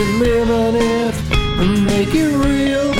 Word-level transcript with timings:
Man, 0.00 0.18
nearly 0.18 0.44
living 0.44 0.80
it. 0.80 1.14
Make 1.84 2.14
it 2.14 2.32
real, 2.34 2.94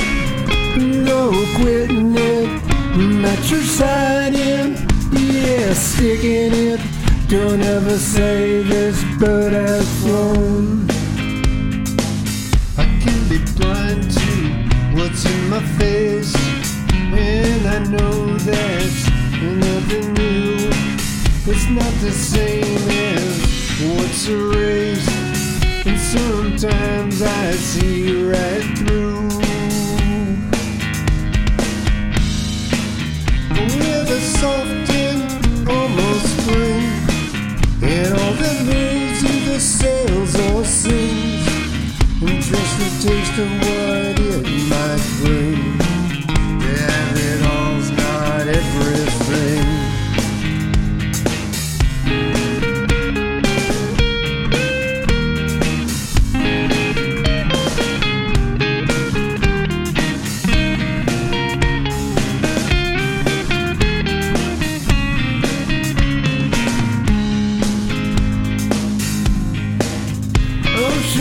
no 1.03 1.31
quitting 1.55 2.13
it. 2.15 2.49
Met 2.95 3.49
your 3.49 3.61
side 3.61 4.35
in, 4.35 4.75
yeah, 5.11 5.73
sticking 5.73 6.53
it. 6.53 6.79
Don't 7.27 7.61
ever 7.61 7.97
say 7.97 8.61
this 8.61 9.03
bird 9.17 9.53
has 9.53 9.87
flown. 10.01 10.87
I 12.77 12.85
can 13.01 13.29
be 13.29 13.39
blind 13.57 14.11
to 14.11 14.29
what's 14.95 15.25
in 15.25 15.49
my 15.49 15.61
face, 15.79 16.35
and 16.93 17.65
I 17.67 17.79
know 17.89 18.37
that's 18.37 19.09
nothing 19.41 20.13
new. 20.13 20.69
It's 21.51 21.67
not 21.67 21.93
the 22.01 22.11
same 22.11 22.50
Right 28.01 28.63
through. 28.79 29.27
With 33.53 34.09
a 34.09 34.21
soft 34.39 34.89
and 34.89 35.69
almost 35.69 36.25
spring, 36.41 36.89
and 37.83 38.13
all 38.13 38.33
that 38.41 38.57
moves 38.65 39.23
either 39.23 39.59
sails 39.59 40.35
or 40.49 40.65
sings, 40.65 41.45
just 42.49 42.79
a 42.81 43.07
taste 43.07 43.37
of 43.37 43.49
what 43.59 44.19
it 44.19 44.47
might 44.67 45.03
bring. 45.21 45.50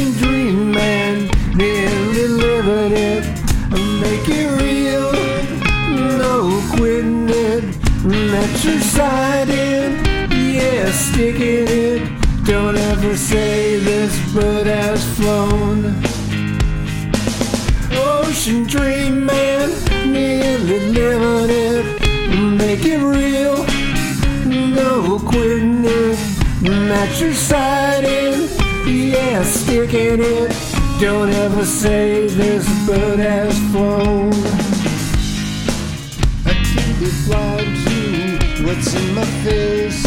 Ocean 0.00 0.16
dream 0.16 0.70
man, 0.72 1.30
nearly 1.54 2.26
living 2.26 2.92
it. 2.92 3.22
Make 4.00 4.28
it 4.28 4.48
real, 4.62 5.12
no 6.16 6.62
quitting 6.74 7.28
it. 7.28 7.64
Let 8.02 8.64
your 8.64 8.80
side 8.80 9.50
in, 9.50 10.02
yeah, 10.30 10.90
stick 10.90 11.38
it. 11.38 12.08
Don't 12.46 12.78
ever 12.78 13.14
say 13.14 13.76
this 13.76 14.16
bird 14.32 14.66
has 14.68 15.04
flown. 15.18 15.94
Ocean 17.92 18.64
dream 18.64 19.26
man, 19.26 19.68
nearly 20.10 20.80
living 20.94 21.50
it. 21.50 22.56
Make 22.56 22.86
it 22.86 23.02
real, 23.04 23.66
no 24.46 25.18
quitting 25.18 25.84
it. 25.84 26.18
Match 26.62 27.20
your 27.20 27.34
side 27.34 28.04
in, 28.04 28.59
yeah, 28.90 29.42
stick 29.42 29.94
in 29.94 30.20
it. 30.20 30.52
Don't 31.00 31.30
ever 31.30 31.64
say 31.64 32.26
this 32.26 32.66
bird 32.86 33.18
has 33.18 33.58
flown. 33.70 34.32
I 36.44 36.52
can 36.52 36.98
be 37.00 37.10
blind 37.26 37.76
to 37.86 38.64
what's 38.66 38.92
in 38.94 39.14
my 39.14 39.24
face, 39.44 40.04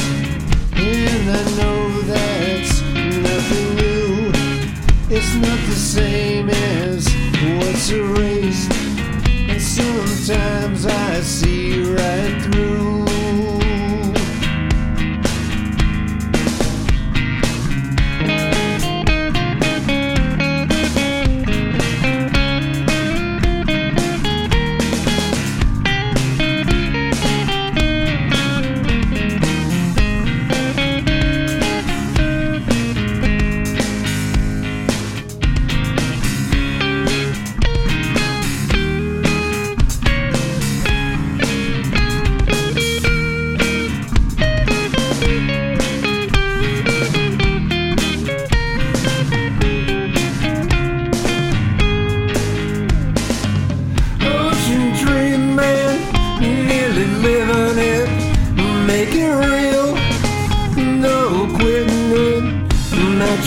and 0.73 1.29
I 1.29 1.43
know 1.57 2.01
that's 2.01 2.81
nothing 2.81 3.75
new. 3.75 4.31
It's 5.09 5.33
not 5.35 5.59
the 5.67 5.75
same 5.75 6.49
as 6.49 7.07
what's 7.57 7.89
erased, 7.89 8.71
and 9.49 9.61
sometimes 9.61 10.85
I 10.85 11.21
see 11.21 11.83
right 11.83 12.41
through. 12.43 13.02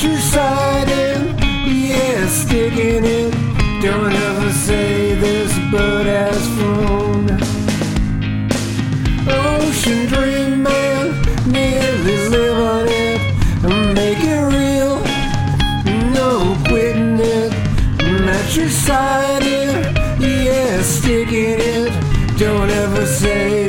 Your 0.03 0.19
side 0.19 0.89
in, 0.89 1.39
yeah, 1.67 2.27
sticking 2.29 3.05
it. 3.05 3.33
Don't 3.83 4.13
ever 4.13 4.53
say 4.53 5.15
this 5.15 5.53
bird 5.71 6.07
has 6.07 6.47
flown. 6.57 7.31
Ocean 9.29 10.07
dream 10.07 10.63
man, 10.63 11.13
nearly 11.51 12.29
living 12.29 12.93
it. 12.93 13.95
Make 13.95 14.23
it 14.23 14.43
real, 14.55 14.99
no 16.13 16.57
quitting 16.69 17.19
it. 17.19 17.53
Match 18.25 18.57
your 18.57 18.69
side 18.69 19.43
yeah, 20.21 20.83
stick 20.83 21.33
in 21.33 21.61
it. 21.61 22.39
Don't 22.39 22.71
ever 22.71 23.07
say 23.07 23.67